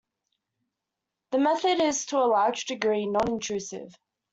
[1.29, 3.93] The method is, to a large degree, nonintrusive.